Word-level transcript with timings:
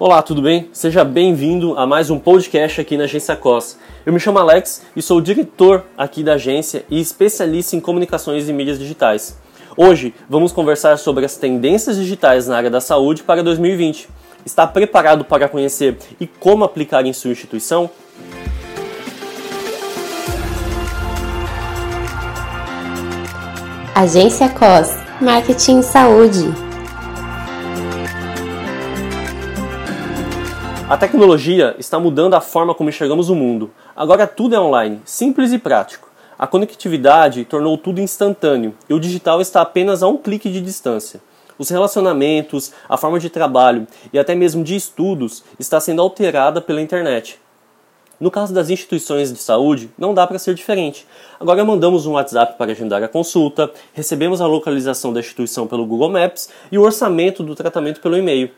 Olá, 0.00 0.22
tudo 0.22 0.40
bem? 0.40 0.70
Seja 0.72 1.04
bem-vindo 1.04 1.78
a 1.78 1.86
mais 1.86 2.08
um 2.08 2.18
podcast 2.18 2.80
aqui 2.80 2.96
na 2.96 3.04
Agência 3.04 3.36
COS. 3.36 3.76
Eu 4.06 4.14
me 4.14 4.18
chamo 4.18 4.38
Alex 4.38 4.80
e 4.96 5.02
sou 5.02 5.20
diretor 5.20 5.84
aqui 5.94 6.24
da 6.24 6.36
agência 6.36 6.86
e 6.88 6.98
especialista 6.98 7.76
em 7.76 7.80
comunicações 7.80 8.48
e 8.48 8.52
mídias 8.54 8.78
digitais. 8.78 9.38
Hoje 9.76 10.14
vamos 10.26 10.52
conversar 10.52 10.96
sobre 10.96 11.26
as 11.26 11.36
tendências 11.36 11.96
digitais 11.96 12.48
na 12.48 12.56
área 12.56 12.70
da 12.70 12.80
saúde 12.80 13.22
para 13.22 13.42
2020. 13.42 14.08
Está 14.42 14.66
preparado 14.66 15.22
para 15.22 15.50
conhecer 15.50 15.98
e 16.18 16.26
como 16.26 16.64
aplicar 16.64 17.04
em 17.04 17.12
sua 17.12 17.32
instituição? 17.32 17.90
Agência 23.94 24.48
COS 24.48 24.96
Marketing 25.20 25.82
Saúde. 25.82 26.69
A 30.90 30.96
tecnologia 30.96 31.76
está 31.78 32.00
mudando 32.00 32.34
a 32.34 32.40
forma 32.40 32.74
como 32.74 32.90
enxergamos 32.90 33.30
o 33.30 33.34
mundo. 33.36 33.70
Agora 33.94 34.26
tudo 34.26 34.56
é 34.56 34.60
online, 34.60 35.00
simples 35.04 35.52
e 35.52 35.58
prático. 35.58 36.10
A 36.36 36.48
conectividade 36.48 37.44
tornou 37.44 37.78
tudo 37.78 38.00
instantâneo 38.00 38.74
e 38.88 38.92
o 38.92 38.98
digital 38.98 39.40
está 39.40 39.60
apenas 39.60 40.02
a 40.02 40.08
um 40.08 40.16
clique 40.16 40.50
de 40.50 40.60
distância. 40.60 41.20
Os 41.56 41.68
relacionamentos, 41.68 42.72
a 42.88 42.96
forma 42.96 43.20
de 43.20 43.30
trabalho 43.30 43.86
e 44.12 44.18
até 44.18 44.34
mesmo 44.34 44.64
de 44.64 44.74
estudos 44.74 45.44
está 45.60 45.78
sendo 45.78 46.02
alterada 46.02 46.60
pela 46.60 46.82
internet. 46.82 47.38
No 48.18 48.28
caso 48.28 48.52
das 48.52 48.68
instituições 48.68 49.32
de 49.32 49.38
saúde, 49.38 49.90
não 49.96 50.12
dá 50.12 50.26
para 50.26 50.40
ser 50.40 50.54
diferente. 50.54 51.06
Agora 51.38 51.64
mandamos 51.64 52.04
um 52.04 52.14
WhatsApp 52.14 52.58
para 52.58 52.72
agendar 52.72 53.00
a 53.00 53.06
consulta, 53.06 53.70
recebemos 53.92 54.40
a 54.40 54.46
localização 54.48 55.12
da 55.12 55.20
instituição 55.20 55.68
pelo 55.68 55.86
Google 55.86 56.10
Maps 56.10 56.50
e 56.72 56.76
o 56.76 56.82
orçamento 56.82 57.44
do 57.44 57.54
tratamento 57.54 58.00
pelo 58.00 58.16
e-mail. 58.16 58.50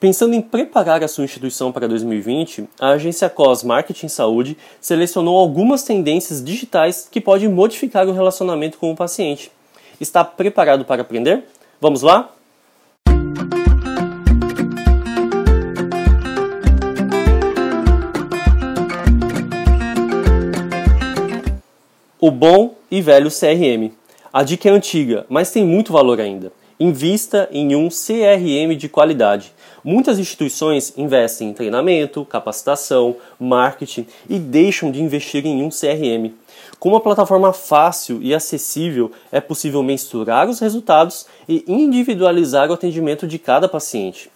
Pensando 0.00 0.32
em 0.32 0.40
preparar 0.40 1.02
a 1.02 1.08
sua 1.08 1.24
instituição 1.24 1.72
para 1.72 1.88
2020, 1.88 2.68
a 2.78 2.90
agência 2.90 3.28
COS 3.28 3.64
Marketing 3.64 4.06
Saúde 4.06 4.56
selecionou 4.80 5.36
algumas 5.36 5.82
tendências 5.82 6.40
digitais 6.40 7.08
que 7.10 7.20
podem 7.20 7.48
modificar 7.48 8.06
o 8.06 8.12
relacionamento 8.12 8.78
com 8.78 8.92
o 8.92 8.96
paciente. 8.96 9.50
Está 10.00 10.24
preparado 10.24 10.84
para 10.84 11.02
aprender? 11.02 11.42
Vamos 11.80 12.02
lá? 12.02 12.32
O 22.20 22.30
bom 22.30 22.76
e 22.88 23.02
velho 23.02 23.30
CRM. 23.30 23.90
A 24.32 24.44
dica 24.44 24.68
é 24.68 24.72
antiga, 24.72 25.26
mas 25.28 25.50
tem 25.50 25.64
muito 25.64 25.92
valor 25.92 26.20
ainda. 26.20 26.52
Invista 26.80 27.48
em 27.50 27.74
um 27.74 27.88
CRM 27.88 28.76
de 28.76 28.88
qualidade. 28.88 29.52
Muitas 29.82 30.16
instituições 30.16 30.92
investem 30.96 31.48
em 31.48 31.52
treinamento, 31.52 32.24
capacitação, 32.24 33.16
marketing 33.38 34.06
e 34.28 34.38
deixam 34.38 34.92
de 34.92 35.02
investir 35.02 35.44
em 35.44 35.60
um 35.64 35.70
CRM. 35.70 36.32
Com 36.78 36.90
uma 36.90 37.00
plataforma 37.00 37.52
fácil 37.52 38.20
e 38.22 38.32
acessível, 38.32 39.10
é 39.32 39.40
possível 39.40 39.82
mensurar 39.82 40.48
os 40.48 40.60
resultados 40.60 41.26
e 41.48 41.64
individualizar 41.66 42.70
o 42.70 42.74
atendimento 42.74 43.26
de 43.26 43.40
cada 43.40 43.68
paciente. 43.68 44.30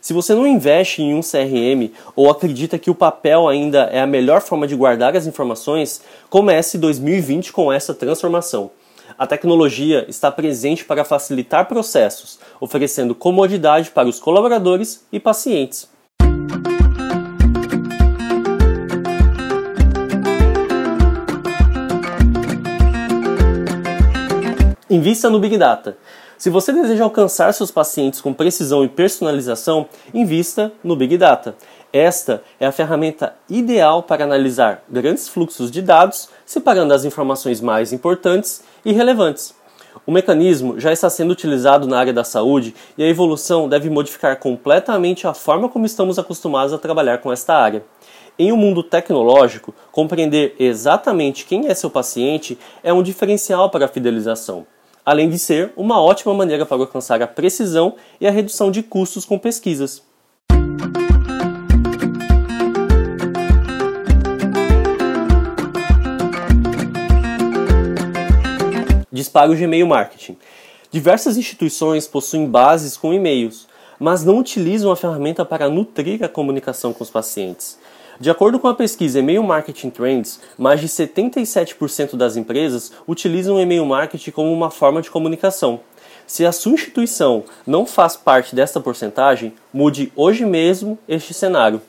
Se 0.00 0.12
você 0.12 0.36
não 0.36 0.46
investe 0.46 1.02
em 1.02 1.12
um 1.14 1.20
CRM 1.20 1.92
ou 2.14 2.30
acredita 2.30 2.78
que 2.78 2.90
o 2.90 2.94
papel 2.94 3.48
ainda 3.48 3.88
é 3.90 4.00
a 4.00 4.06
melhor 4.06 4.40
forma 4.40 4.68
de 4.68 4.76
guardar 4.76 5.16
as 5.16 5.26
informações, 5.26 6.00
comece 6.30 6.78
2020 6.78 7.52
com 7.52 7.72
essa 7.72 7.92
transformação. 7.92 8.70
A 9.18 9.26
tecnologia 9.26 10.04
está 10.08 10.30
presente 10.30 10.84
para 10.84 11.04
facilitar 11.04 11.66
processos, 11.66 12.38
oferecendo 12.60 13.16
comodidade 13.16 13.90
para 13.90 14.06
os 14.06 14.20
colaboradores 14.20 15.04
e 15.10 15.18
pacientes. 15.18 15.90
Invista 24.88 25.28
no 25.28 25.40
Big 25.40 25.58
Data. 25.58 25.98
Se 26.38 26.50
você 26.50 26.72
deseja 26.72 27.02
alcançar 27.02 27.52
seus 27.52 27.72
pacientes 27.72 28.20
com 28.20 28.32
precisão 28.32 28.84
e 28.84 28.88
personalização, 28.88 29.88
invista 30.14 30.70
no 30.84 30.94
Big 30.94 31.18
Data. 31.18 31.56
Esta 31.92 32.44
é 32.60 32.66
a 32.66 32.70
ferramenta 32.70 33.34
ideal 33.50 34.04
para 34.04 34.22
analisar 34.22 34.84
grandes 34.88 35.28
fluxos 35.28 35.68
de 35.68 35.82
dados, 35.82 36.28
separando 36.46 36.94
as 36.94 37.04
informações 37.04 37.60
mais 37.60 37.92
importantes 37.92 38.62
e 38.84 38.92
relevantes. 38.92 39.52
O 40.06 40.12
mecanismo 40.12 40.78
já 40.78 40.92
está 40.92 41.10
sendo 41.10 41.32
utilizado 41.32 41.88
na 41.88 41.98
área 41.98 42.12
da 42.12 42.22
saúde 42.22 42.72
e 42.96 43.02
a 43.02 43.08
evolução 43.08 43.68
deve 43.68 43.90
modificar 43.90 44.38
completamente 44.38 45.26
a 45.26 45.34
forma 45.34 45.68
como 45.68 45.86
estamos 45.86 46.20
acostumados 46.20 46.72
a 46.72 46.78
trabalhar 46.78 47.18
com 47.18 47.32
esta 47.32 47.56
área. 47.56 47.84
Em 48.38 48.52
um 48.52 48.56
mundo 48.56 48.84
tecnológico, 48.84 49.74
compreender 49.90 50.54
exatamente 50.56 51.44
quem 51.44 51.66
é 51.66 51.74
seu 51.74 51.90
paciente 51.90 52.56
é 52.84 52.92
um 52.92 53.02
diferencial 53.02 53.70
para 53.70 53.86
a 53.86 53.88
fidelização, 53.88 54.64
além 55.08 55.30
de 55.30 55.38
ser 55.38 55.72
uma 55.74 55.98
ótima 56.02 56.34
maneira 56.34 56.66
para 56.66 56.76
alcançar 56.76 57.22
a 57.22 57.26
precisão 57.26 57.94
e 58.20 58.26
a 58.26 58.30
redução 58.30 58.70
de 58.70 58.82
custos 58.82 59.24
com 59.24 59.38
pesquisas. 59.38 60.02
Dispara 69.10 69.50
o 69.50 69.56
Gmail 69.56 69.86
Marketing. 69.86 70.36
Diversas 70.90 71.38
instituições 71.38 72.06
possuem 72.06 72.46
bases 72.46 72.94
com 72.94 73.14
e-mails, 73.14 73.66
mas 73.98 74.26
não 74.26 74.36
utilizam 74.36 74.92
a 74.92 74.96
ferramenta 74.96 75.42
para 75.42 75.70
nutrir 75.70 76.22
a 76.22 76.28
comunicação 76.28 76.92
com 76.92 77.02
os 77.02 77.08
pacientes. 77.08 77.78
De 78.20 78.30
acordo 78.30 78.58
com 78.58 78.66
a 78.66 78.74
pesquisa 78.74 79.20
Email 79.20 79.44
Marketing 79.44 79.90
Trends, 79.90 80.40
mais 80.58 80.80
de 80.80 80.88
77% 80.88 82.16
das 82.16 82.36
empresas 82.36 82.90
utilizam 83.06 83.54
o 83.54 83.60
e-mail 83.60 83.86
marketing 83.86 84.32
como 84.32 84.52
uma 84.52 84.72
forma 84.72 85.00
de 85.00 85.08
comunicação. 85.08 85.78
Se 86.26 86.44
a 86.44 86.50
sua 86.50 86.72
instituição 86.72 87.44
não 87.64 87.86
faz 87.86 88.16
parte 88.16 88.56
desta 88.56 88.80
porcentagem, 88.80 89.52
mude 89.72 90.12
hoje 90.16 90.44
mesmo 90.44 90.98
este 91.08 91.32
cenário. 91.32 91.80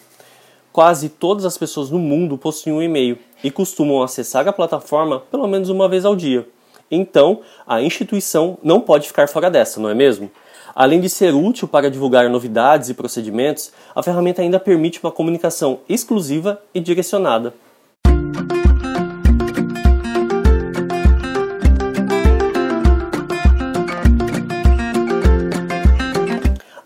Quase 0.72 1.10
todas 1.10 1.46
as 1.46 1.58
pessoas 1.58 1.90
no 1.90 1.98
mundo 1.98 2.38
possuem 2.38 2.76
um 2.76 2.82
e-mail 2.84 3.18
e 3.44 3.50
costumam 3.50 4.04
acessar 4.04 4.48
a 4.48 4.54
plataforma 4.54 5.22
pelo 5.32 5.48
menos 5.48 5.70
uma 5.70 5.90
vez 5.90 6.06
ao 6.06 6.16
dia. 6.16 6.48
Então, 6.92 7.42
a 7.66 7.82
instituição 7.82 8.56
não 8.62 8.80
pode 8.80 9.08
ficar 9.08 9.28
fora 9.28 9.50
dessa, 9.50 9.80
não 9.80 9.90
é 9.90 9.96
mesmo? 9.96 10.30
Além 10.75 11.00
de 11.00 11.09
ser 11.09 11.34
útil 11.34 11.68
para 11.68 11.90
divulgar 11.90 12.30
novidades 12.30 12.90
e 12.90 12.94
procedimentos, 12.94 13.72
a 13.96 14.03
ferramenta 14.03 14.41
ainda 14.41 14.59
permite 14.59 15.00
uma 15.02 15.12
comunicação 15.12 15.80
exclusiva 15.90 16.62
e 16.74 16.80
direcionada. 16.80 17.53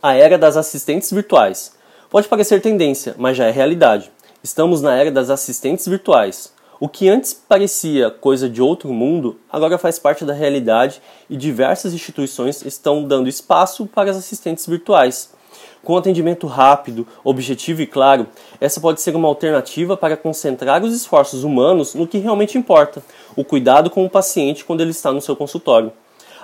A 0.01 0.15
era 0.15 0.38
das 0.38 0.57
assistentes 0.57 1.11
virtuais. 1.11 1.73
Pode 2.09 2.27
parecer 2.27 2.61
tendência, 2.61 3.15
mas 3.17 3.38
já 3.38 3.45
é 3.45 3.51
realidade. 3.51 4.11
Estamos 4.44 4.81
na 4.81 4.94
era 4.94 5.09
das 5.09 5.29
assistentes 5.29 5.88
virtuais. 5.88 6.53
O 6.83 6.89
que 6.89 7.07
antes 7.07 7.33
parecia 7.33 8.11
coisa 8.11 8.49
de 8.49 8.61
outro 8.61 8.91
mundo, 8.91 9.39
agora 9.49 9.77
faz 9.77 9.97
parte 9.97 10.25
da 10.25 10.33
realidade 10.33 11.01
e 11.29 11.38
diversas 11.38 11.94
instituições 11.94 12.61
estão 12.66 13.05
dando 13.05 13.29
espaço 13.29 13.85
para 13.85 14.11
as 14.11 14.17
assistentes 14.17 14.67
virtuais. 14.67 15.33
Com 15.81 15.95
atendimento 15.95 16.45
rápido, 16.45 17.07
objetivo 17.23 17.81
e 17.81 17.88
claro, 17.88 18.27
essa 18.59 18.81
pode 18.81 18.99
ser 18.99 19.16
uma 19.16 19.29
alternativa 19.29 19.95
para 19.95 20.17
concentrar 20.17 20.83
os 20.83 20.94
esforços 20.94 21.45
humanos 21.45 21.95
no 21.95 22.05
que 22.05 22.17
realmente 22.17 22.57
importa, 22.57 23.01
o 23.33 23.45
cuidado 23.45 23.89
com 23.89 24.03
o 24.03 24.09
paciente 24.09 24.65
quando 24.65 24.81
ele 24.81 24.91
está 24.91 25.09
no 25.13 25.21
seu 25.21 25.38
consultório. 25.38 25.89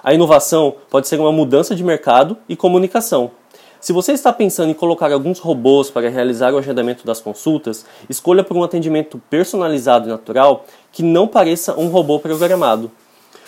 A 0.02 0.14
inovação 0.14 0.74
pode 0.90 1.10
ser 1.10 1.20
uma 1.20 1.34
mudança 1.34 1.76
de 1.76 1.84
mercado 1.84 2.38
e 2.48 2.56
comunicação. 2.56 3.32
Se 3.82 3.94
você 3.94 4.12
está 4.12 4.34
pensando 4.34 4.70
em 4.70 4.74
colocar 4.74 5.10
alguns 5.10 5.40
robôs 5.40 5.90
para 5.90 6.10
realizar 6.10 6.54
o 6.54 6.58
agendamento 6.58 7.06
das 7.06 7.22
consultas, 7.22 7.86
escolha 8.10 8.44
por 8.44 8.58
um 8.58 8.64
atendimento 8.64 9.22
personalizado 9.30 10.06
e 10.06 10.12
natural 10.12 10.66
que 10.92 11.02
não 11.02 11.26
pareça 11.26 11.80
um 11.80 11.88
robô 11.88 12.20
programado. 12.20 12.92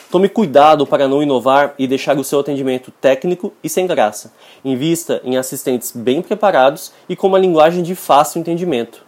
Tome 0.10 0.30
cuidado 0.30 0.88
para 0.88 1.06
não 1.06 1.22
inovar 1.22 1.74
e 1.78 1.86
deixar 1.86 2.18
o 2.18 2.24
seu 2.24 2.40
atendimento 2.40 2.92
técnico 2.92 3.52
e 3.62 3.68
sem 3.68 3.86
graça. 3.86 4.32
Invista 4.64 5.20
em 5.26 5.36
assistentes 5.36 5.92
bem 5.94 6.22
preparados 6.22 6.94
e 7.10 7.16
com 7.16 7.28
uma 7.28 7.38
linguagem 7.38 7.84
de 7.84 7.94
fácil 7.94 8.40
entendimento. 8.40 9.06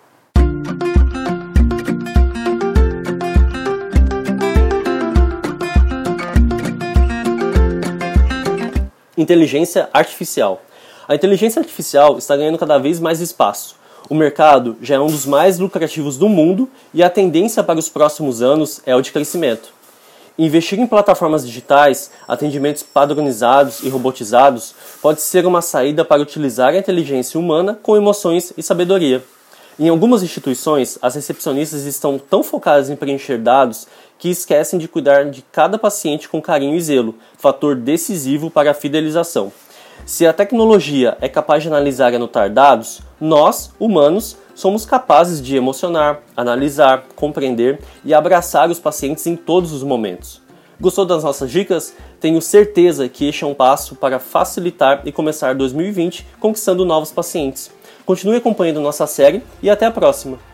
Inteligência 9.17 9.89
artificial. 9.93 10.61
A 11.05 11.15
inteligência 11.15 11.59
artificial 11.59 12.17
está 12.17 12.37
ganhando 12.37 12.57
cada 12.57 12.77
vez 12.77 12.97
mais 12.97 13.19
espaço. 13.19 13.75
O 14.09 14.15
mercado 14.15 14.77
já 14.81 14.95
é 14.95 14.99
um 14.99 15.07
dos 15.07 15.25
mais 15.25 15.59
lucrativos 15.59 16.17
do 16.17 16.29
mundo 16.29 16.69
e 16.93 17.03
a 17.03 17.09
tendência 17.09 17.61
para 17.61 17.77
os 17.77 17.89
próximos 17.89 18.41
anos 18.41 18.81
é 18.85 18.95
o 18.95 19.01
de 19.01 19.11
crescimento. 19.11 19.73
Investir 20.39 20.79
em 20.79 20.87
plataformas 20.87 21.45
digitais, 21.45 22.09
atendimentos 22.25 22.83
padronizados 22.83 23.81
e 23.83 23.89
robotizados 23.89 24.73
pode 25.01 25.21
ser 25.21 25.45
uma 25.45 25.61
saída 25.61 26.05
para 26.05 26.21
utilizar 26.21 26.73
a 26.73 26.77
inteligência 26.77 27.37
humana 27.39 27.77
com 27.83 27.97
emoções 27.97 28.53
e 28.57 28.63
sabedoria. 28.63 29.21
Em 29.77 29.89
algumas 29.89 30.23
instituições, 30.23 30.97
as 31.01 31.15
recepcionistas 31.15 31.83
estão 31.83 32.17
tão 32.17 32.43
focadas 32.43 32.89
em 32.89 32.95
preencher 32.95 33.37
dados 33.37 33.87
que 34.17 34.29
esquecem 34.29 34.79
de 34.79 34.87
cuidar 34.87 35.29
de 35.29 35.41
cada 35.51 35.77
paciente 35.77 36.29
com 36.29 36.41
carinho 36.41 36.75
e 36.75 36.81
zelo, 36.81 37.15
fator 37.37 37.75
decisivo 37.75 38.49
para 38.49 38.71
a 38.71 38.75
fidelização. 38.75 39.51
Se 40.05 40.27
a 40.27 40.33
tecnologia 40.33 41.17
é 41.21 41.29
capaz 41.29 41.63
de 41.63 41.69
analisar 41.69 42.11
e 42.11 42.17
anotar 42.17 42.49
dados, 42.49 43.01
nós, 43.19 43.71
humanos, 43.79 44.37
somos 44.53 44.85
capazes 44.85 45.41
de 45.41 45.55
emocionar, 45.55 46.21
analisar, 46.35 47.05
compreender 47.15 47.79
e 48.03 48.13
abraçar 48.13 48.69
os 48.69 48.79
pacientes 48.79 49.25
em 49.27 49.35
todos 49.35 49.71
os 49.71 49.83
momentos. 49.83 50.41
Gostou 50.79 51.05
das 51.05 51.23
nossas 51.23 51.49
dicas? 51.49 51.95
Tenho 52.19 52.41
certeza 52.41 53.07
que 53.07 53.27
este 53.27 53.43
é 53.43 53.47
um 53.47 53.53
passo 53.53 53.95
para 53.95 54.19
facilitar 54.19 55.01
e 55.05 55.11
começar 55.11 55.55
2020 55.55 56.27
conquistando 56.39 56.83
novos 56.83 57.11
pacientes. 57.11 57.71
Continue 58.05 58.37
acompanhando 58.37 58.81
nossa 58.81 59.07
série 59.07 59.41
e 59.61 59.69
até 59.69 59.85
a 59.85 59.91
próxima! 59.91 60.52